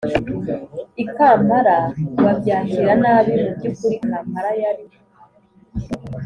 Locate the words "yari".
4.61-4.85